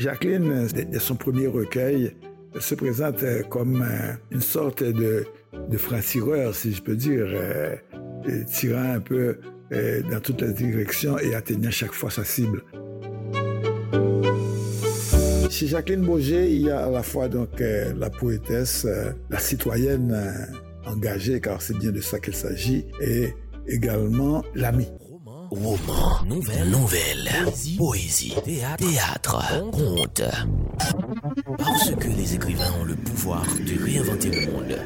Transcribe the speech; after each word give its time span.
Jacqueline, 0.00 0.66
de 0.66 0.98
son 0.98 1.14
premier 1.14 1.46
recueil, 1.46 2.16
se 2.58 2.74
présente 2.74 3.22
comme 3.48 3.86
une 4.30 4.40
sorte 4.40 4.82
de, 4.82 5.26
de 5.68 5.76
franc-tireur, 5.76 6.54
si 6.54 6.72
je 6.72 6.82
peux 6.82 6.96
dire, 6.96 7.26
tirant 8.46 8.94
un 8.94 9.00
peu 9.00 9.38
dans 9.70 10.20
toutes 10.20 10.42
les 10.42 10.52
directions 10.52 11.18
et 11.18 11.34
atteignant 11.34 11.70
chaque 11.70 11.92
fois 11.92 12.10
sa 12.10 12.24
cible. 12.24 12.64
Chez 15.50 15.66
Jacqueline 15.66 16.06
Boger, 16.06 16.50
il 16.50 16.62
y 16.62 16.70
a 16.70 16.86
à 16.86 16.90
la 16.90 17.02
fois 17.02 17.28
donc 17.28 17.60
euh, 17.60 17.92
la 17.98 18.08
poétesse, 18.08 18.86
euh, 18.88 19.10
la 19.30 19.38
citoyenne 19.40 20.12
euh, 20.12 20.88
engagée, 20.88 21.40
car 21.40 21.60
c'est 21.60 21.76
bien 21.76 21.90
de 21.90 22.00
ça 22.00 22.20
qu'il 22.20 22.34
s'agit, 22.34 22.86
et 23.00 23.34
également 23.66 24.44
l'ami. 24.54 24.86
Roman, 25.50 26.24
nouvelle, 26.26 26.70
nouvelle, 26.70 27.28
poésie, 27.76 28.36
théâtre, 28.44 29.68
conte. 29.72 30.22
Parce 31.58 31.90
que 31.90 32.06
les 32.06 32.36
écrivains 32.36 32.72
ont 32.80 32.84
le 32.84 32.94
pouvoir 32.94 33.42
de 33.58 33.84
réinventer 33.84 34.30
le 34.30 34.52
monde. 34.52 34.78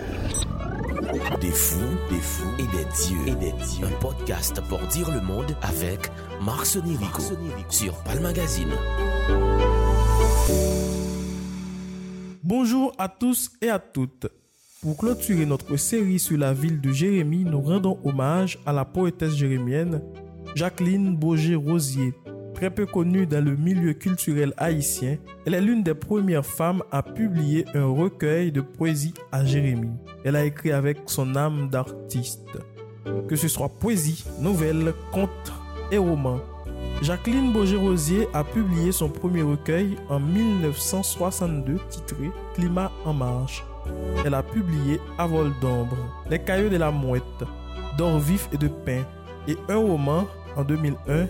Des 1.43 1.51
fous, 1.51 1.77
des 2.09 2.17
fous 2.17 2.49
et 2.59 2.63
des 2.63 2.85
dieux. 2.97 3.27
Et 3.27 3.35
des 3.35 3.53
dieux. 3.53 3.87
Un 3.87 4.01
podcast 4.01 4.63
pour 4.71 4.81
dire 4.87 5.11
le 5.11 5.21
monde 5.21 5.55
avec 5.61 6.11
Marc 6.41 6.65
Sonirico 6.65 7.21
sur 7.69 7.95
Palm 8.03 8.23
Magazine. 8.23 8.73
Bonjour 12.43 12.95
à 12.97 13.11
tous 13.11 13.51
et 13.61 13.69
à 13.69 13.79
toutes. 13.79 14.29
Pour 14.81 14.97
clôturer 14.97 15.45
notre 15.45 15.77
série 15.77 16.19
sur 16.19 16.39
la 16.39 16.55
ville 16.55 16.81
de 16.81 16.91
Jérémie, 16.91 17.45
nous 17.45 17.61
rendons 17.61 17.99
hommage 18.03 18.59
à 18.65 18.73
la 18.73 18.87
poétesse 18.87 19.35
jérémienne 19.35 20.01
Jacqueline 20.55 21.17
Boger-Rosier. 21.17 22.15
Très 22.55 22.71
peu 22.71 22.87
connue 22.87 23.27
dans 23.27 23.45
le 23.45 23.57
milieu 23.57 23.93
culturel 23.95 24.55
haïtien, 24.57 25.17
elle 25.45 25.55
est 25.55 25.61
l'une 25.61 25.83
des 25.83 25.95
premières 25.95 26.47
femmes 26.47 26.85
à 26.93 27.03
publier 27.03 27.65
un 27.75 27.87
recueil 27.87 28.53
de 28.53 28.61
poésie 28.61 29.15
à 29.33 29.45
Jérémie. 29.45 29.97
Elle 30.25 30.37
a 30.37 30.45
écrit 30.45 30.71
avec 30.71 30.99
son 31.07 31.35
âme 31.35 31.69
d'artiste. 31.69 32.57
Que 33.29 33.35
ce 33.35 33.49
soit 33.49 33.69
poésie, 33.69 34.25
nouvelles, 34.41 34.95
contes 35.13 35.53
et 35.91 35.99
romans, 35.99 36.41
Jacqueline 37.03 37.53
Boger-Rosier 37.53 38.29
a 38.33 38.45
publié 38.45 38.93
son 38.93 39.09
premier 39.09 39.43
recueil 39.43 39.97
en 40.09 40.21
1962 40.21 41.79
titré 41.91 42.31
Climat 42.55 42.93
en 43.05 43.13
marche. 43.13 43.65
Elle 44.25 44.35
a 44.35 44.43
publié 44.43 45.01
À 45.19 45.27
vol 45.27 45.53
d'ombre, 45.61 45.97
Les 46.31 46.39
cailloux 46.39 46.71
de 46.71 46.77
la 46.77 46.93
mouette, 46.93 47.25
D'or 47.99 48.21
vif 48.21 48.49
et 48.53 48.57
de 48.57 48.69
pain 48.69 49.03
et 49.49 49.57
un 49.69 49.77
roman 49.77 50.27
en 50.57 50.65
2001 50.65 51.27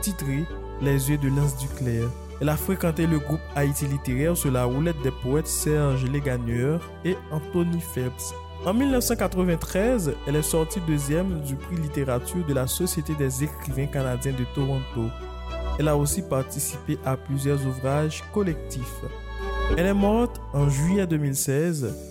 titré 0.00 0.44
Les 0.80 1.10
yeux 1.10 1.18
de 1.18 1.28
l'Anse 1.28 1.56
du 1.56 1.68
Clair. 1.68 2.08
Elle 2.40 2.48
a 2.48 2.56
fréquenté 2.56 3.06
le 3.06 3.18
groupe 3.18 3.40
Haïti 3.56 3.86
littéraire 3.86 4.36
sur 4.36 4.52
la 4.52 4.64
roulette 4.64 5.00
des 5.02 5.10
poètes 5.10 5.48
Serge 5.48 6.04
Légagneur 6.04 6.80
et 7.04 7.16
Anthony 7.32 7.80
Phelps. 7.80 8.32
En 8.64 8.74
1993, 8.74 10.14
elle 10.26 10.36
est 10.36 10.42
sortie 10.42 10.80
deuxième 10.86 11.40
du 11.40 11.56
prix 11.56 11.76
littérature 11.76 12.44
de 12.46 12.54
la 12.54 12.66
Société 12.66 13.14
des 13.14 13.44
écrivains 13.44 13.86
canadiens 13.86 14.32
de 14.32 14.44
Toronto. 14.54 15.10
Elle 15.78 15.88
a 15.88 15.96
aussi 15.96 16.22
participé 16.22 16.98
à 17.04 17.16
plusieurs 17.16 17.64
ouvrages 17.66 18.22
collectifs. 18.32 19.02
Elle 19.76 19.86
est 19.86 19.94
morte 19.94 20.40
en 20.52 20.68
juillet 20.68 21.06
2016. 21.06 22.07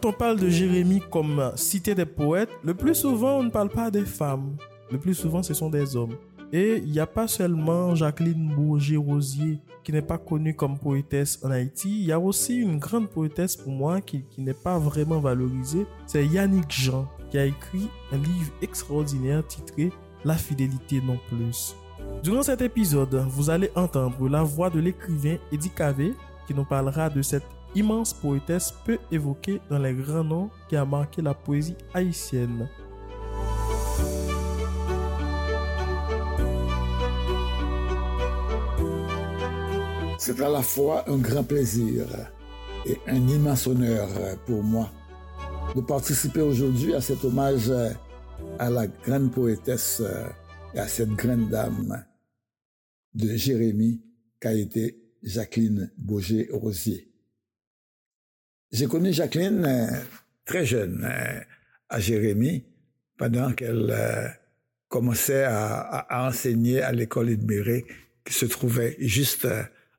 Quand 0.00 0.08
on 0.08 0.12
parle 0.12 0.38
de 0.38 0.48
Jérémie 0.48 1.02
comme 1.10 1.52
cité 1.56 1.94
des 1.94 2.06
poètes, 2.06 2.48
le 2.64 2.72
plus 2.72 2.94
souvent 2.94 3.38
on 3.38 3.42
ne 3.42 3.50
parle 3.50 3.68
pas 3.68 3.90
des 3.90 4.06
femmes. 4.06 4.56
Le 4.90 4.98
plus 4.98 5.12
souvent 5.12 5.42
ce 5.42 5.52
sont 5.52 5.68
des 5.68 5.94
hommes. 5.94 6.16
Et 6.54 6.78
il 6.78 6.90
n'y 6.90 7.00
a 7.00 7.06
pas 7.06 7.28
seulement 7.28 7.94
Jacqueline 7.94 8.54
Bourget-Rosier 8.54 9.58
qui 9.84 9.92
n'est 9.92 10.00
pas 10.00 10.16
connue 10.16 10.54
comme 10.54 10.78
poétesse 10.78 11.38
en 11.44 11.50
Haïti, 11.50 12.00
il 12.00 12.06
y 12.06 12.12
a 12.12 12.18
aussi 12.18 12.56
une 12.56 12.78
grande 12.78 13.10
poétesse 13.10 13.56
pour 13.56 13.72
moi 13.72 14.00
qui, 14.00 14.24
n'est 14.38 14.54
pas 14.54 14.78
vraiment 14.78 15.20
valorisée, 15.20 15.86
c'est 16.06 16.24
Yannick 16.26 16.70
Jean 16.70 17.06
qui 17.30 17.36
a 17.36 17.44
écrit 17.44 17.90
un 18.10 18.16
livre 18.16 18.52
extraordinaire 18.62 19.46
titré 19.46 19.92
La 20.24 20.34
fidélité 20.34 21.02
non 21.02 21.18
plus. 21.28 21.76
Durant 22.22 22.42
cet 22.42 22.62
épisode, 22.62 23.22
vous 23.28 23.50
allez 23.50 23.70
entendre 23.74 24.30
la 24.30 24.42
voix 24.44 24.70
de 24.70 24.80
l'écrivain 24.80 25.36
Eddie 25.52 25.70
Cavey 25.70 26.14
qui 26.46 26.54
nous 26.54 26.64
parlera 26.64 27.10
de 27.10 27.20
cette 27.20 27.44
immense 27.74 28.12
poétesse 28.12 28.74
peu 28.84 28.98
évoquée 29.10 29.60
dans 29.68 29.78
les 29.78 29.94
grands 29.94 30.24
noms 30.24 30.50
qui 30.68 30.76
a 30.76 30.84
marqué 30.84 31.22
la 31.22 31.34
poésie 31.34 31.76
haïtienne. 31.94 32.68
C'est 40.18 40.40
à 40.40 40.48
la 40.48 40.62
fois 40.62 41.08
un 41.10 41.16
grand 41.16 41.44
plaisir 41.44 42.06
et 42.86 42.98
un 43.06 43.26
immense 43.26 43.66
honneur 43.66 44.08
pour 44.46 44.62
moi 44.62 44.90
de 45.74 45.80
participer 45.80 46.42
aujourd'hui 46.42 46.94
à 46.94 47.00
cet 47.00 47.24
hommage 47.24 47.72
à 48.58 48.70
la 48.70 48.86
grande 48.86 49.32
poétesse 49.32 50.02
et 50.74 50.78
à 50.78 50.88
cette 50.88 51.10
grande 51.10 51.48
dame 51.48 52.04
de 53.14 53.34
Jérémie 53.34 54.02
qu'a 54.38 54.54
été 54.54 55.02
Jacqueline 55.22 55.90
Boger-Rosier. 55.98 57.09
J'ai 58.72 58.86
connu 58.86 59.12
Jacqueline 59.12 59.90
très 60.44 60.64
jeune 60.64 61.08
à 61.88 62.00
Jérémie 62.00 62.64
pendant 63.16 63.52
qu'elle 63.52 63.92
commençait 64.88 65.44
à, 65.44 66.26
enseigner 66.28 66.82
à 66.82 66.92
l'école 66.92 67.30
Idméré 67.30 67.86
qui 68.24 68.34
se 68.34 68.44
trouvait 68.46 68.96
juste 68.98 69.48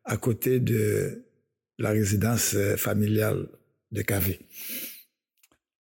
à 0.06 0.18
côté 0.18 0.60
de 0.60 1.26
la 1.80 1.90
résidence 1.90 2.54
euh, 2.54 2.78
familiale 2.78 3.48
de 3.92 4.02
Cavé. 4.02 4.40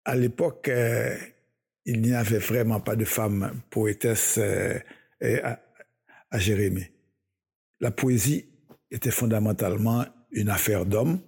À 0.04 0.16
l'époque, 0.16 0.68
euh, 0.68 1.16
il 1.84 2.00
n'y 2.00 2.14
avait 2.14 2.38
vraiment 2.38 2.80
pas 2.80 2.96
de 2.96 3.04
femme 3.04 3.60
poétesse 3.70 4.38
euh, 4.38 4.78
à, 5.22 5.60
à 6.30 6.38
Jérémie. 6.38 6.86
La 7.80 7.90
poésie 7.90 8.46
était 8.90 9.10
fondamentalement 9.10 10.04
une 10.32 10.48
affaire 10.48 10.86
d'hommes 10.86 11.20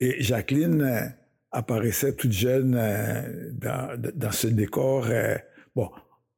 et 0.00 0.22
Jacqueline 0.22 1.14
apparaissait 1.50 2.14
toute 2.14 2.32
jeune 2.32 2.72
dans, 3.52 4.00
dans, 4.14 4.32
ce 4.32 4.46
décor, 4.46 5.06
bon, 5.74 5.90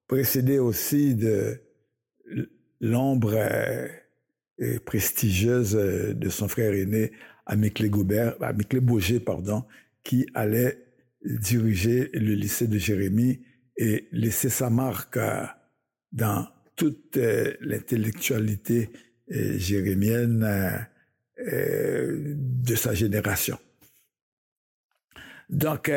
précédé 0.07 0.59
aussi 0.59 1.15
de 1.15 1.61
l'ombre 2.81 3.37
prestigieuse 4.85 5.77
euh, 5.77 6.15
de 6.15 6.29
son 6.29 6.49
frère 6.49 6.73
aîné, 6.73 7.13
Amikle 7.47 7.89
Goubert, 7.89 8.35
Amikle 8.43 8.81
Boger, 8.81 9.21
pardon, 9.21 9.65
qui 10.03 10.27
allait 10.35 10.85
diriger 11.25 12.11
le 12.13 12.35
lycée 12.35 12.67
de 12.67 12.79
Jérémie 12.79 13.41
et 13.77 14.09
laisser 14.13 14.49
sa 14.49 14.71
marque 14.71 15.17
euh, 15.17 15.45
dans 16.13 16.47
toute 16.77 17.17
euh, 17.17 17.55
l'intellectualité 17.61 18.91
jérémienne 19.31 20.43
de 21.38 22.75
sa 22.75 22.94
génération. 22.94 23.59
Donc, 25.49 25.91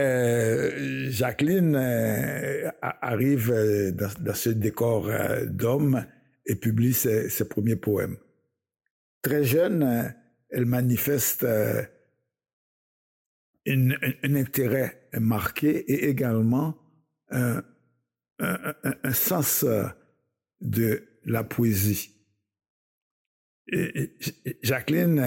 Jacqueline 1.09 1.75
arrive 2.81 3.51
dans, 3.93 4.33
ce 4.33 4.49
décor 4.49 5.09
d'homme 5.47 6.05
et 6.45 6.55
publie 6.55 6.93
ses 6.93 7.47
premiers 7.49 7.75
poèmes. 7.75 8.17
Très 9.21 9.43
jeune, 9.43 9.83
euh, 9.83 10.09
elle 10.49 10.65
manifeste 10.65 11.43
euh, 11.43 11.83
un 13.67 14.35
intérêt 14.35 15.07
marqué 15.19 15.69
et 15.69 16.09
également 16.09 16.75
un, 17.29 17.61
sens 19.13 19.63
euh, 19.63 19.85
de 20.61 21.03
la 21.25 21.43
poésie. 21.43 22.20
Jacqueline 24.61 25.17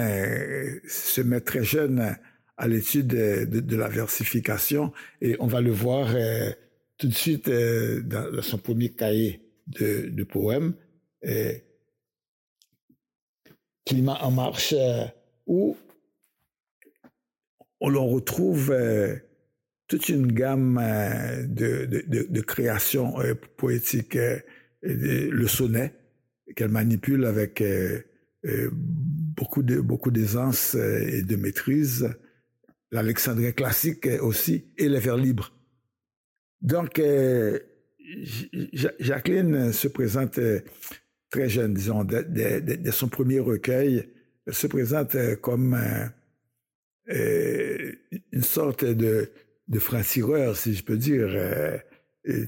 se 0.87 1.21
met 1.21 1.41
très 1.41 1.63
jeune 1.63 2.15
à 2.57 2.67
l'étude 2.67 3.07
de, 3.07 3.75
la 3.75 3.89
versification 3.89 4.93
et 5.21 5.35
on 5.39 5.47
va 5.47 5.61
le 5.61 5.71
voir 5.71 6.15
tout 6.97 7.07
de 7.07 7.13
suite 7.13 7.49
dans, 7.49 8.41
son 8.41 8.57
premier 8.57 8.89
cahier 8.89 9.41
de, 9.67 10.23
poèmes. 10.23 10.75
Climat 13.85 14.17
en 14.23 14.31
marche, 14.31 14.73
euh, 14.73 15.05
où 15.45 15.77
on 17.79 18.07
retrouve 18.07 18.71
euh, 18.71 19.15
toute 19.87 20.09
une 20.09 20.31
gamme 20.31 20.79
euh, 20.81 21.45
de, 21.45 21.85
de, 21.85 22.41
créations 22.41 23.13
poétiques, 23.57 24.17
le 24.81 25.47
sonnet 25.47 25.93
qu'elle 26.55 26.69
manipule 26.69 27.25
avec 27.25 27.63
beaucoup 28.71 29.63
de 29.63 29.79
beaucoup 29.81 30.11
d'aisance 30.11 30.75
et 30.75 31.23
de 31.23 31.35
maîtrise, 31.35 32.09
l'alexandrien 32.91 33.51
classique 33.51 34.07
aussi 34.21 34.65
et 34.77 34.89
les 34.89 34.99
vers 34.99 35.17
libres. 35.17 35.53
Donc 36.61 37.01
Jacqueline 38.99 39.73
se 39.73 39.87
présente 39.87 40.39
très 41.29 41.49
jeune, 41.49 41.73
disons, 41.73 42.03
de, 42.03 42.91
son 42.91 43.07
premier 43.07 43.39
recueil, 43.39 44.09
se 44.49 44.67
présente 44.67 45.17
comme 45.41 45.77
une 47.07 48.43
sorte 48.43 48.85
de, 48.85 49.31
de 49.67 49.79
franc-tireur, 49.79 50.55
si 50.55 50.75
je 50.75 50.83
peux 50.83 50.97
dire, 50.97 51.29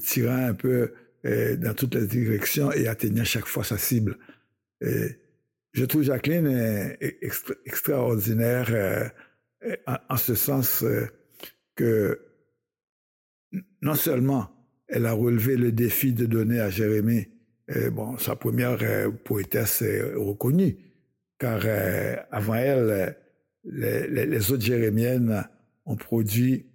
tirant 0.01 0.47
un 0.47 0.53
peu 0.53 0.93
dans 1.23 1.73
toutes 1.75 1.95
les 1.95 2.07
directions 2.07 2.71
et 2.71 2.87
atteignant 2.87 3.23
chaque 3.23 3.47
fois 3.47 3.63
sa 3.63 3.77
cible. 3.77 4.17
Je 5.77 5.85
trouve 5.85 6.03
Jacqueline 6.03 6.97
extraordinaire 7.65 9.11
en, 10.09 10.17
ce 10.17 10.35
sens 10.35 10.83
que 11.75 12.19
non 13.81 13.95
seulement 13.95 14.49
elle 14.87 15.05
a 15.05 15.13
relevé 15.13 15.55
le 15.55 15.71
défi 15.71 16.13
de 16.13 16.25
donner 16.25 16.59
à 16.59 16.69
Jérémie 16.69 17.27
euh, 17.75 17.89
bon, 17.89 18.17
sa 18.17 18.35
première 18.35 18.77
euh, 18.81 19.11
poétesse 19.11 19.83
reconnue, 20.15 20.77
car 21.37 21.61
euh, 21.65 22.15
avant 22.31 22.55
elle, 22.55 23.17
les, 23.65 24.51
autres 24.51 24.63
jérémiennes 24.63 25.43
ont 25.85 25.97
produit 25.97 26.65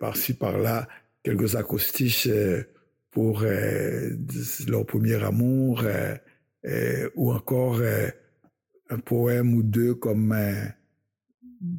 par-ci 0.00 0.34
par-là 0.34 0.88
quelques 1.22 1.54
acoustiches 1.54 2.28
pour 3.10 3.42
leur 3.42 4.86
premier 4.86 5.22
amour, 5.22 5.84
ou 7.14 7.32
encore 7.32 7.80
un 8.90 8.98
poème 8.98 9.54
ou 9.54 9.62
deux 9.62 9.94
comme 9.94 10.34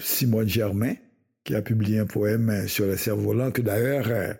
Simone 0.01 0.47
Germain, 0.47 0.95
qui 1.43 1.55
a 1.55 1.61
publié 1.61 1.99
un 1.99 2.05
poème 2.05 2.67
sur 2.67 2.85
le 2.85 2.97
cerf-volant, 2.97 3.51
que 3.51 3.61
d'ailleurs 3.61 4.37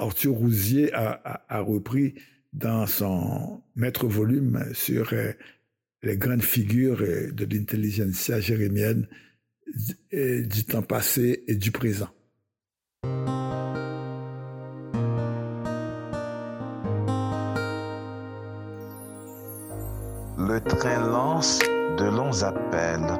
Arthur 0.00 0.32
Rousier 0.32 0.92
a, 0.94 1.60
repris 1.60 2.14
dans 2.52 2.86
son 2.86 3.62
maître 3.76 4.06
volume 4.06 4.64
sur 4.72 5.12
euh, 5.12 5.32
les 6.02 6.16
grandes 6.16 6.42
figures 6.42 7.02
euh, 7.02 7.30
de 7.30 7.44
l'intelligentsia 7.44 8.40
jérémienne 8.40 9.06
euh, 10.14 10.42
du 10.42 10.64
temps 10.64 10.82
passé 10.82 11.44
et 11.46 11.54
du 11.54 11.70
présent. 11.70 12.08
Le 20.38 20.58
train 20.66 21.06
lance 21.06 21.60
de 22.00 22.06
longs 22.06 22.42
appels 22.42 23.12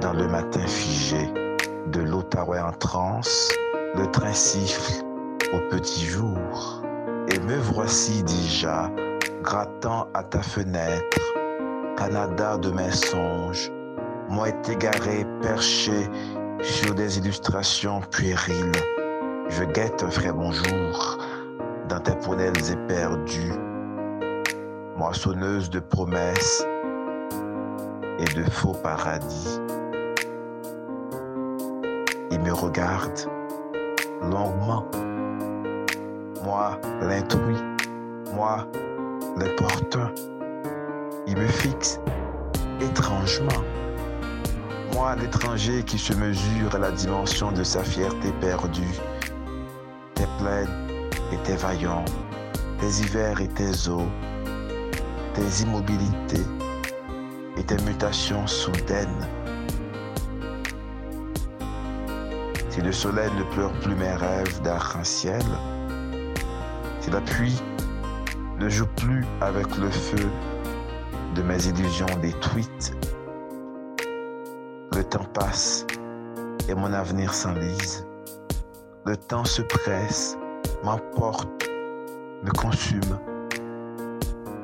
dans 0.00 0.12
le 0.12 0.26
matin 0.26 0.66
figé 0.66 1.32
de 1.86 2.00
l'Outaouais 2.00 2.58
en 2.58 2.72
transe. 2.72 3.48
Le 3.94 4.10
train 4.10 4.32
siffle 4.32 5.04
au 5.52 5.60
petit 5.70 6.04
jour. 6.04 6.82
Et 7.28 7.38
me 7.38 7.56
voici 7.56 8.24
déjà, 8.24 8.90
grattant 9.42 10.08
à 10.14 10.24
ta 10.24 10.42
fenêtre, 10.42 11.18
Canada 11.96 12.58
de 12.58 12.70
mes 12.70 12.90
songes, 12.90 13.70
moi 14.28 14.48
égaré, 14.68 15.24
perché 15.40 16.08
sur 16.60 16.94
des 16.94 17.18
illustrations 17.18 18.00
puériles. 18.10 18.72
Je 19.48 19.62
guette 19.62 20.02
un 20.02 20.08
vrai 20.08 20.32
bonjour 20.32 21.18
dans 21.88 22.00
tes 22.00 22.16
prunelles 22.16 22.72
éperdues, 22.72 23.54
moissonneuse 24.96 25.70
de 25.70 25.78
promesses 25.78 26.66
et 28.18 28.34
de 28.34 28.44
faux 28.50 28.74
paradis. 28.74 29.60
Il 32.30 32.40
me 32.40 32.52
regarde 32.52 33.18
longuement 34.22 34.84
moi 36.48 36.80
l'intrus, 37.02 37.58
moi 38.32 38.66
l'importun. 39.36 40.10
Il 41.26 41.36
me 41.36 41.46
fixe 41.46 42.00
étrangement. 42.80 43.62
Moi 44.94 45.16
l'étranger 45.16 45.82
qui 45.82 45.98
se 45.98 46.14
mesure 46.14 46.74
à 46.74 46.78
la 46.78 46.90
dimension 46.90 47.52
de 47.52 47.62
sa 47.62 47.82
fierté 47.84 48.32
perdue. 48.40 48.94
Tes 50.14 50.26
plaines 50.38 51.10
et 51.32 51.36
tes 51.44 51.56
vaillants, 51.56 52.04
tes 52.80 53.02
hivers 53.02 53.40
et 53.40 53.48
tes 53.48 53.88
eaux, 53.88 54.08
tes 55.34 55.62
immobilités 55.62 56.46
et 57.58 57.64
tes 57.64 57.82
mutations 57.84 58.46
soudaines. 58.46 59.26
Si 62.70 62.80
le 62.80 62.92
soleil 62.92 63.30
ne 63.36 63.42
pleure 63.54 63.72
plus 63.80 63.94
mes 63.96 64.14
rêves 64.14 64.62
d'arc-en-ciel, 64.62 65.42
la 67.10 67.20
pluie 67.22 67.62
ne 68.58 68.68
joue 68.68 68.86
plus 68.96 69.24
avec 69.40 69.76
le 69.78 69.90
feu 69.90 70.28
de 71.34 71.42
mes 71.42 71.66
illusions 71.66 72.06
détruites. 72.20 72.94
Le 74.94 75.04
temps 75.04 75.24
passe 75.32 75.86
et 76.68 76.74
mon 76.74 76.92
avenir 76.92 77.32
s'enlise. 77.32 78.06
Le 79.06 79.16
temps 79.16 79.44
se 79.44 79.62
presse, 79.62 80.36
m'emporte, 80.84 81.68
me 82.42 82.50
consume. 82.50 83.18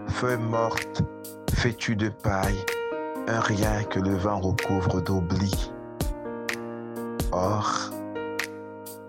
Feuille 0.08 0.38
morte, 0.38 1.02
fêtue 1.54 1.96
de 1.96 2.08
paille, 2.08 2.64
un 3.26 3.40
rien 3.40 3.82
que 3.84 4.00
le 4.00 4.14
vent 4.14 4.38
recouvre 4.38 5.00
d'oubli. 5.00 5.72
Or, 7.32 7.90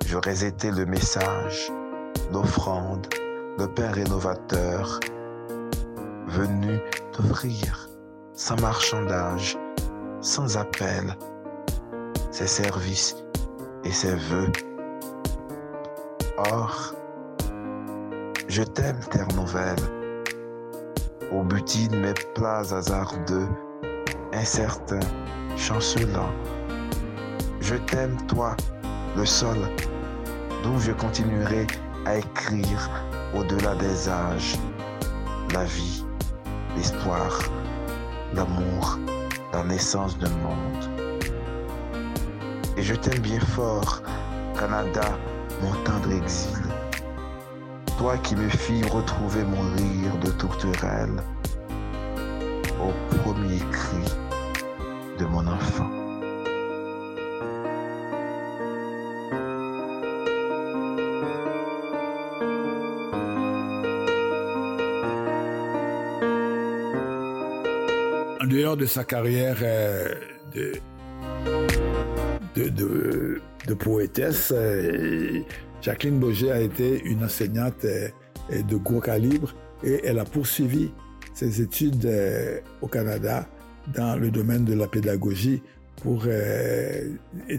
j'aurais 0.06 0.45
été 0.45 0.71
le 0.71 0.85
message, 0.85 1.71
l'offrande, 2.31 3.07
le 3.57 3.67
Père 3.67 3.94
rénovateur, 3.94 5.00
venu 6.27 6.79
t'offrir 7.12 7.89
sans 8.33 8.59
marchandage, 8.62 9.57
sans 10.21 10.57
appel, 10.57 11.15
ses 12.31 12.47
services 12.47 13.15
et 13.83 13.91
ses 13.91 14.15
voeux. 14.15 14.51
Or, 16.38 16.94
je 18.47 18.63
t'aime, 18.63 19.00
terre 19.12 19.27
nouvelle, 19.35 19.75
au 21.31 21.44
butine 21.44 22.00
mes 22.00 22.13
plats 22.33 22.73
hasardeux, 22.73 23.47
incertains, 24.35 24.99
chancelants. 25.57 26.33
Je 27.61 27.75
t'aime, 27.75 28.17
toi, 28.27 28.55
le 29.15 29.25
sol, 29.25 29.57
d'où 30.63 30.77
je 30.79 30.91
continuerai 30.91 31.65
à 32.05 32.17
écrire 32.17 32.89
au-delà 33.33 33.75
des 33.75 34.10
âges, 34.10 34.57
la 35.53 35.63
vie, 35.63 36.03
l'espoir, 36.75 37.39
l'amour, 38.33 39.00
la 39.53 39.63
naissance 39.63 40.17
d'un 40.17 40.29
monde. 40.29 40.89
Et 42.77 42.83
je 42.83 42.93
t'aime 42.93 43.19
bien 43.19 43.39
fort, 43.39 44.01
Canada, 44.60 45.17
mon 45.62 45.71
tendre 45.83 46.12
exil. 46.12 46.57
Toi 47.98 48.17
qui 48.17 48.36
me 48.36 48.50
fis 48.50 48.83
retrouver 48.89 49.43
mon 49.43 49.62
rire 49.75 50.17
de 50.21 50.31
tourterelle 50.31 51.24
au 52.81 53.17
premier 53.17 53.60
cri 53.71 54.25
de 55.19 55.25
mon 55.25 55.48
enfant. 55.48 56.05
dehors 68.45 68.77
de 68.77 68.86
sa 68.86 69.03
carrière 69.03 69.57
euh, 69.62 70.13
de, 72.55 72.72
de, 73.67 73.74
poétesse, 73.74 74.53
euh, 74.55 75.41
Jacqueline 75.81 76.19
Boger 76.19 76.51
a 76.51 76.62
été 76.62 77.03
une 77.03 77.24
enseignante 77.24 77.84
euh, 77.86 78.10
de 78.50 78.75
gros 78.77 79.01
calibre 79.01 79.53
et 79.84 80.01
elle 80.05 80.19
a 80.19 80.25
poursuivi 80.25 80.91
ses 81.34 81.62
études 81.62 82.10
au 82.81 82.88
Canada 82.88 83.45
dans 83.94 84.20
le 84.20 84.32
domaine 84.32 84.65
de 84.65 84.74
la 84.74 84.88
pédagogie 84.88 85.62
pour 86.01 86.27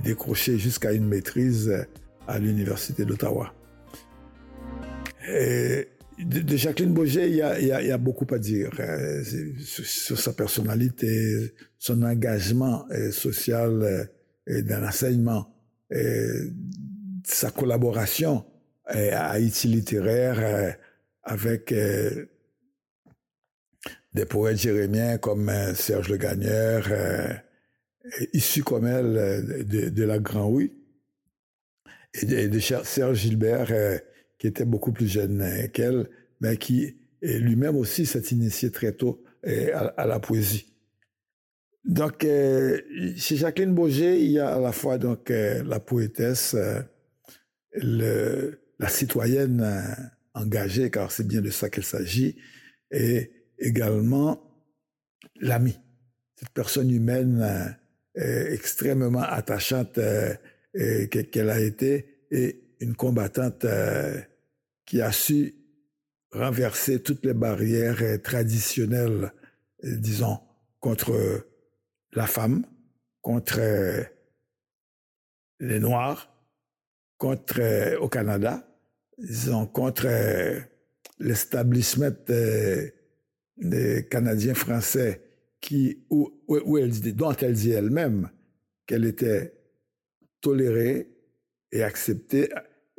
décrocher 0.05 0.59
jusqu'à 0.59 0.93
une 0.93 1.07
maîtrise 1.07 1.87
à 2.27 2.39
l'Université 2.39 3.05
d'Ottawa. 3.05 3.55
De, 6.19 6.57
Jacqueline 6.57 6.95
Boger, 6.95 7.29
il 7.29 7.37
y 7.37 7.43
a, 7.93 7.99
beaucoup 7.99 8.27
à 8.35 8.39
dire 8.39 8.71
euh, 8.81 9.23
sur, 9.63 10.19
sa 10.19 10.33
personnalité, 10.33 11.53
son 11.79 12.03
engagement 12.03 12.87
euh, 12.91 13.11
social 13.11 13.83
euh, 14.49 14.63
dans 14.63 14.81
l'enseignement, 14.81 15.53
sa 17.25 17.51
collaboration 17.51 18.45
à 18.87 19.31
Haïti 19.31 19.69
littéraire 19.69 20.77
avec 21.23 21.75
des 24.17 24.25
poètes 24.25 24.59
jérémiens 24.59 25.19
comme 25.19 25.53
Serge 25.75 26.09
Le 26.09 26.17
Gagneur, 26.17 26.89
issu 28.33 28.65
comme 28.65 28.87
elle 28.87 29.65
de, 29.67 30.03
la 30.03 30.19
Grand 30.19 30.49
Oui, 30.49 30.73
et 32.15 32.49
de, 32.49 32.59
Serge 32.59 33.19
Gilbert 33.19 33.73
qui 34.39 34.47
était 34.47 34.65
beaucoup 34.65 34.91
plus 34.91 35.07
jeune 35.07 35.69
qu'elle, 35.73 36.09
mais 36.41 36.57
qui 36.57 36.97
lui-même 37.21 37.77
aussi 37.77 38.07
s'est 38.07 38.21
initié 38.31 38.71
très 38.71 38.93
tôt 38.93 39.23
à, 39.45 40.07
la 40.07 40.19
poésie. 40.19 40.73
Donc, 41.85 42.25
euh, 42.25 42.81
chez 43.17 43.37
Jacqueline 43.37 43.73
Boger, 43.73 44.19
il 44.21 44.33
y 44.33 44.41
a 44.41 44.57
à 44.57 44.59
la 44.59 44.73
fois 44.73 44.99
donc 44.99 45.31
euh, 45.31 45.63
la 45.63 45.79
poétesse, 45.79 46.57
euh, 47.81 48.51
la 48.79 48.89
citoyenne 48.89 49.65
engagée, 50.35 50.91
car 50.91 51.13
c'est 51.13 51.27
bien 51.27 51.41
de 51.41 51.51
ça 51.51 51.71
qu'il 51.71 51.85
s'agit, 51.85 52.37
et 52.91 53.31
également 53.59 54.43
l'ami, 55.41 55.79
cette 56.37 56.51
personne 56.51 56.91
humaine 56.91 57.77
extrêmement 58.15 59.23
attachante 59.23 59.99
qu'elle 60.73 61.51
a 61.51 61.61
été 61.61 62.27
et 62.31 62.63
une 62.81 62.95
combattante 62.95 63.67
qui 64.85 65.01
a 65.01 65.13
su 65.13 65.55
renverser 66.33 67.03
toutes 67.03 67.25
les 67.25 67.35
barrières 67.35 68.21
traditionnelles, 68.23 69.33
disons, 69.83 70.39
contre 70.81 71.47
la 72.13 72.27
femme, 72.27 72.65
contre 73.23 73.61
les 75.61 75.81
Noirs, 75.81 76.33
contre 77.19 77.97
au 78.01 78.09
Canada, 78.09 78.69
disons, 79.19 79.67
contre 79.67 80.07
l'establishment 81.19 82.11
des, 83.57 84.07
Canadiens 84.11 84.55
français 84.55 85.23
qui, 85.61 86.05
dit, 86.49 87.13
dont 87.13 87.33
elle 87.33 87.55
dit 87.55 87.71
elle-même 87.71 88.31
qu'elle 88.87 89.05
était 89.05 89.53
tolérée 90.41 91.09
et 91.73 91.83
acceptée 91.83 92.49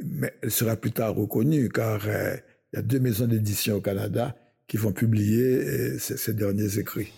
mais 0.03 0.33
elle 0.41 0.51
sera 0.51 0.75
plus 0.75 0.91
tard 0.91 1.15
reconnue 1.15 1.69
car 1.69 2.01
euh, 2.07 2.35
il 2.71 2.77
y 2.77 2.79
a 2.79 2.81
deux 2.81 2.99
maisons 2.99 3.27
d'édition 3.27 3.75
au 3.75 3.81
Canada 3.81 4.35
qui 4.67 4.77
vont 4.77 4.91
publier 4.91 5.63
euh, 5.63 5.97
ces, 5.97 6.33
derniers 6.33 6.77
écrits. 6.77 7.13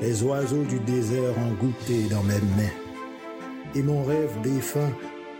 Les 0.00 0.22
oiseaux 0.22 0.64
du 0.64 0.78
désert 0.80 1.36
ont 1.38 1.54
goûté 1.54 2.08
dans 2.10 2.22
mes 2.24 2.34
mains, 2.34 2.74
et 3.74 3.82
mon 3.82 4.04
rêve 4.04 4.30
défunt 4.42 4.92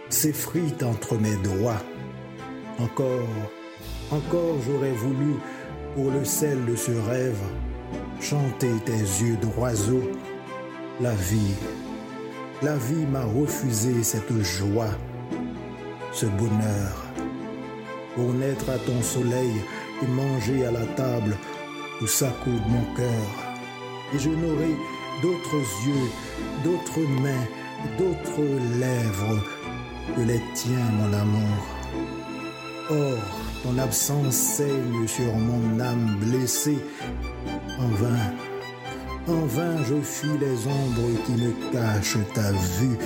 s'effrite 0.08 0.82
entre 0.82 1.18
mes 1.18 1.36
doigts. 1.36 1.82
Encore, 2.78 3.28
encore 4.10 4.56
j'aurais 4.66 4.92
voulu, 4.92 5.34
pour 5.94 6.10
le 6.10 6.24
sel 6.24 6.64
de 6.66 6.76
ce 6.76 6.92
rêve, 6.92 7.42
chanter 8.20 8.72
tes 8.84 8.92
yeux 8.92 9.36
d'oiseau, 9.36 10.02
la 11.00 11.14
vie 11.14 11.54
la 12.64 12.76
vie 12.76 13.04
m'a 13.06 13.24
refusé 13.24 14.02
cette 14.02 14.32
joie, 14.42 14.96
ce 16.12 16.24
bonheur. 16.24 16.96
Pour 18.14 18.32
naître 18.32 18.70
à 18.70 18.78
ton 18.78 19.02
soleil 19.02 19.52
et 20.02 20.06
manger 20.06 20.64
à 20.64 20.70
la 20.70 20.86
table 20.96 21.36
où 22.00 22.06
s'accoude 22.06 22.66
mon 22.68 22.94
cœur. 22.94 23.28
Et 24.14 24.18
je 24.18 24.30
n'aurai 24.30 24.74
d'autres 25.20 25.62
yeux, 25.86 26.08
d'autres 26.64 27.06
mains, 27.20 27.46
d'autres 27.98 28.44
lèvres 28.78 29.44
que 30.16 30.22
les 30.22 30.40
tiens, 30.54 30.90
mon 30.92 31.12
amour. 31.12 32.23
Or, 32.90 33.18
ton 33.62 33.78
absence 33.78 34.34
saigne 34.34 35.06
sur 35.06 35.34
mon 35.34 35.80
âme 35.80 36.16
blessée 36.20 36.78
en 37.80 37.88
vain. 37.88 38.34
En 39.26 39.46
vain 39.46 39.82
je 39.88 39.94
fuis 40.02 40.36
les 40.38 40.66
ombres 40.66 41.24
qui 41.24 41.32
me 41.32 41.72
cachent 41.72 42.18
ta 42.34 42.52
vue. 42.52 42.98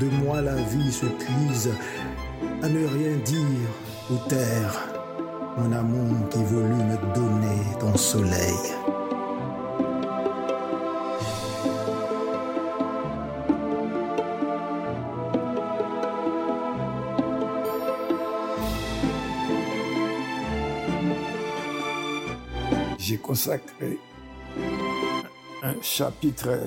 De 0.00 0.06
moi 0.24 0.40
la 0.40 0.54
vie 0.54 0.90
se 0.90 1.04
puise 1.04 1.70
à 2.62 2.68
ne 2.68 2.86
rien 2.86 3.16
dire 3.24 3.70
ou 4.10 4.16
taire. 4.26 4.88
Mon 5.58 5.72
amour 5.72 6.28
qui 6.30 6.42
voulut 6.44 6.84
me 6.84 7.14
donner 7.14 7.62
ton 7.78 7.94
soleil. 7.94 8.95
J'ai 23.06 23.18
consacré 23.18 24.00
un 25.62 25.80
chapitre 25.80 26.58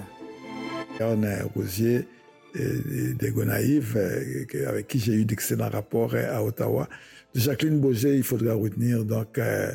on 1.02 1.24
a 1.24 1.44
Rosier 1.44 2.08
des 2.56 3.32
Gonaïves, 3.32 3.98
euh, 3.98 4.70
avec 4.70 4.88
qui 4.88 5.00
j'ai 5.00 5.16
eu 5.16 5.26
d'excellents 5.26 5.70
rapports 5.70 6.14
euh, 6.14 6.34
à 6.34 6.42
Ottawa. 6.42 6.88
Jacqueline 7.36 7.82
Boger, 7.82 8.16
il 8.16 8.24
faudra 8.24 8.54
retenir 8.54 9.04
donc 9.04 9.38
euh, 9.38 9.74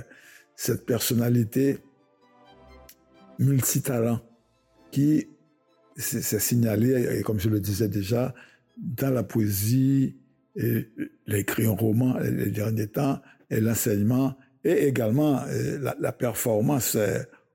cette 0.57 0.87
personnalité 0.87 1.81
multitalent 3.39 4.21
qui 4.91 5.29
s'est 5.99 6.41
signalée, 6.41 7.21
comme 7.27 7.41
je 7.41 7.51
le 7.51 7.61
disais 7.61 7.89
déjà, 7.89 8.35
dans 8.79 9.11
la 9.11 9.23
poésie, 9.23 10.17
et 10.57 10.89
en 11.67 11.75
roman 11.75 12.19
les 12.21 12.51
derniers 12.51 12.89
temps, 12.89 13.21
et 13.51 13.61
l'enseignement, 13.61 14.35
et 14.65 14.87
également 14.87 15.43
la 16.01 16.13
performance 16.13 16.97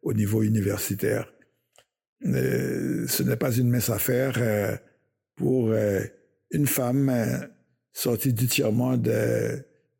au 0.02 0.14
niveau 0.14 0.44
universitaire. 0.44 1.32
Euh, 2.26 3.08
ce 3.08 3.24
n'est 3.24 3.38
pas 3.38 3.52
une 3.52 3.70
mince 3.70 3.90
affaire 3.90 4.36
euh, 4.38 4.76
pour 5.36 5.70
euh, 5.70 6.02
une 6.52 6.68
femme 6.68 7.48
sortie 7.94 8.34
du 8.34 8.48
tiers 8.48 8.72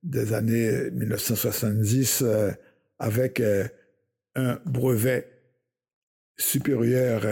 des 0.04 0.34
années 0.34 0.92
1970 0.92 2.24
avec 2.98 3.42
un 4.36 4.60
brevet 4.66 5.28
supérieur 6.38 7.26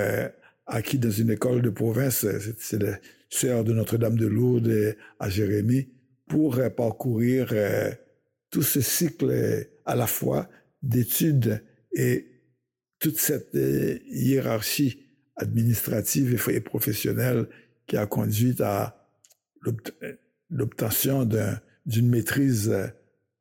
acquis 0.66 1.00
dans 1.00 1.12
une 1.12 1.32
école 1.32 1.62
de 1.62 1.70
province, 1.70 2.26
c'est 2.60 2.82
la 2.82 3.00
sœur 3.30 3.64
de 3.64 3.74
Notre-Dame 3.74 4.18
de 4.18 4.28
Lourdes 4.28 4.96
à 5.20 5.30
Jérémie, 5.30 5.90
pour 6.28 6.60
parcourir 6.76 7.54
tout 8.50 8.62
ce 8.62 8.82
cycle 8.82 9.68
à 9.86 9.96
la 9.96 10.08
fois 10.08 10.50
d'études 10.82 11.64
et 11.94 12.28
toute 13.00 13.20
cette 13.20 13.56
euh, 13.56 14.00
hiérarchie 14.08 15.08
administrative 15.36 16.50
et 16.50 16.62
professionnelle 16.62 17.48
qui 17.86 17.98
a 17.98 18.06
conduit 18.06 18.56
à 18.62 19.08
l'obtention 20.50 21.28
d'une 21.86 22.10
maîtrise 22.10 22.70
euh, 22.70 22.88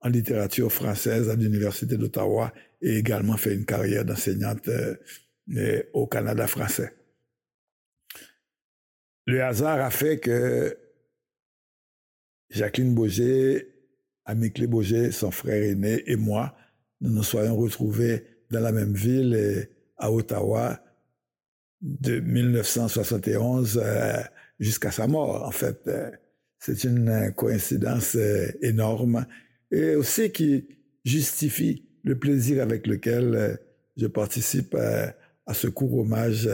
en 0.00 0.08
littérature 0.08 0.72
française 0.72 1.30
à 1.30 1.36
l'Université 1.36 1.96
d'Ottawa 1.96 2.52
et 2.82 2.96
également 2.96 3.36
fait 3.36 3.54
une 3.54 3.64
carrière 3.64 4.04
d'enseignante 4.04 4.68
euh, 4.68 5.82
au 5.94 6.06
Canada 6.06 6.46
français. 6.46 6.92
Le 9.26 9.42
hasard 9.42 9.80
a 9.80 9.90
fait 9.90 10.18
que 10.18 10.76
Jacqueline 12.50 12.94
Boger, 12.94 13.75
Amiclé 14.26 14.66
Boger, 14.66 15.12
son 15.12 15.30
frère 15.30 15.62
aîné 15.62 16.02
et 16.06 16.16
moi, 16.16 16.54
nous 17.00 17.10
nous 17.10 17.22
soyons 17.22 17.56
retrouvés 17.56 18.24
dans 18.50 18.60
la 18.60 18.72
même 18.72 18.94
ville, 18.94 19.34
et 19.34 19.70
à 19.96 20.12
Ottawa, 20.12 20.80
de 21.80 22.20
1971 22.20 23.80
euh, 23.82 24.16
jusqu'à 24.58 24.90
sa 24.90 25.06
mort. 25.06 25.44
En 25.46 25.50
fait, 25.50 25.80
euh, 25.86 26.10
c'est 26.58 26.84
une 26.84 27.32
coïncidence 27.36 28.16
euh, 28.16 28.48
énorme 28.62 29.26
et 29.70 29.94
aussi 29.94 30.30
qui 30.30 30.66
justifie 31.04 31.86
le 32.02 32.18
plaisir 32.18 32.62
avec 32.62 32.86
lequel 32.86 33.58
je 33.96 34.06
participe 34.06 34.74
à 34.74 35.54
ce 35.54 35.66
court 35.66 35.98
hommage 35.98 36.48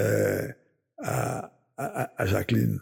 à 0.98 1.50
Jacqueline. 2.20 2.80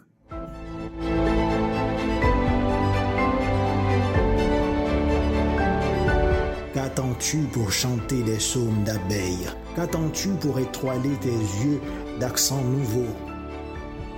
Qu'attends-tu 7.21 7.47
pour 7.49 7.71
chanter 7.71 8.23
des 8.23 8.37
psaumes 8.37 8.83
d'abeilles? 8.83 9.47
Qu'attends-tu 9.75 10.29
pour 10.29 10.57
étoiler 10.57 11.11
tes 11.21 11.29
yeux 11.29 11.79
d'accents 12.19 12.63
nouveaux? 12.63 13.13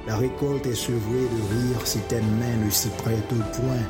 La 0.08 0.16
récolte 0.16 0.66
est 0.68 0.74
sevrée 0.74 1.28
de 1.28 1.54
rire 1.54 1.82
si 1.86 2.00
tes 2.00 2.22
mains 2.22 2.66
ne 2.66 2.70
s'y 2.70 2.88
prêtent 2.88 3.34
au 3.34 3.60
point. 3.60 3.84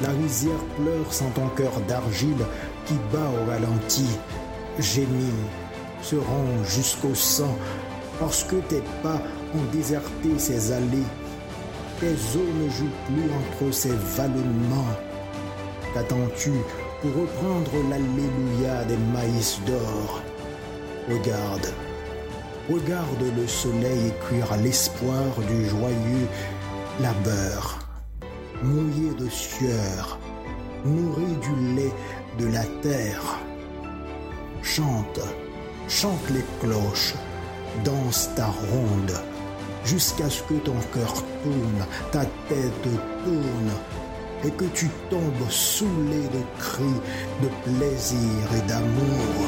La 0.00 0.08
rizière 0.08 0.64
pleure 0.80 1.12
sans 1.12 1.28
ton 1.32 1.48
cœur 1.48 1.78
d'argile 1.86 2.42
qui 2.86 2.94
bat 3.12 3.28
au 3.28 3.50
ralenti, 3.50 4.06
gémit, 4.78 5.34
se 6.00 6.16
rend 6.16 6.64
jusqu'au 6.64 7.14
sang, 7.14 7.54
parce 8.18 8.44
que 8.44 8.56
tes 8.56 8.82
pas 9.02 9.20
ont 9.54 9.72
déserté 9.74 10.38
ces 10.38 10.72
allées. 10.72 11.10
Tes 12.00 12.14
eaux 12.34 12.64
ne 12.64 12.70
jouent 12.70 12.96
plus 13.08 13.30
entre 13.30 13.74
ces 13.74 13.92
vallonnements. 14.16 14.94
Qu'attends-tu 15.92 16.52
pour 17.00 17.10
reprendre 17.10 17.70
l'Alléluia 17.90 18.84
des 18.84 18.96
maïs 19.12 19.60
d'or. 19.66 20.22
Regarde, 21.08 21.72
regarde 22.70 23.24
le 23.36 23.46
soleil 23.46 24.08
écrire 24.08 24.56
l'espoir 24.56 25.24
du 25.46 25.68
joyeux 25.68 26.28
labeur, 27.00 27.78
mouillé 28.62 29.10
de 29.14 29.28
sueur, 29.28 30.18
nourri 30.84 31.36
du 31.42 31.74
lait 31.76 31.92
de 32.38 32.46
la 32.46 32.64
terre. 32.82 33.38
Chante, 34.62 35.20
chante 35.88 36.30
les 36.30 36.44
cloches, 36.60 37.14
danse 37.84 38.30
ta 38.34 38.46
ronde, 38.46 39.12
jusqu'à 39.84 40.28
ce 40.28 40.42
que 40.42 40.54
ton 40.54 40.76
cœur 40.92 41.12
tourne, 41.42 41.86
ta 42.10 42.24
tête 42.48 42.88
tourne, 43.24 43.72
et 44.46 44.50
que 44.50 44.64
tu 44.66 44.86
tombes 45.10 45.50
saoulé 45.50 46.22
de 46.32 46.42
cris, 46.60 46.84
de 47.42 47.48
plaisir 47.64 48.20
et 48.56 48.68
d'amour. 48.68 49.46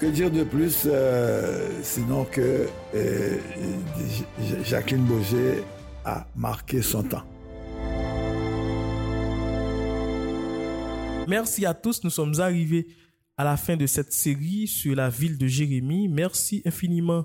Que 0.00 0.06
dire 0.06 0.30
de 0.30 0.44
plus, 0.44 0.84
euh, 0.86 1.68
sinon 1.82 2.24
que 2.24 2.66
euh, 2.94 3.36
Jacqueline 4.64 5.04
Boger 5.04 5.62
a 6.06 6.26
marqué 6.34 6.80
son 6.80 7.02
temps. 7.02 7.22
Merci 11.28 11.66
à 11.66 11.74
tous, 11.74 12.02
nous 12.02 12.10
sommes 12.10 12.40
arrivés 12.40 12.88
à 13.40 13.44
la 13.44 13.56
fin 13.56 13.74
de 13.74 13.86
cette 13.86 14.12
série 14.12 14.66
sur 14.66 14.94
la 14.94 15.08
ville 15.08 15.38
de 15.38 15.46
Jérémie. 15.46 16.08
Merci 16.08 16.60
infiniment 16.66 17.24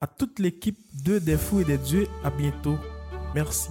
à 0.00 0.06
toute 0.06 0.38
l'équipe 0.38 0.78
de 1.04 1.18
Des 1.18 1.32
et 1.32 1.64
des 1.64 1.78
Dieux. 1.78 2.06
À 2.22 2.30
bientôt. 2.30 2.78
Merci. 3.34 3.70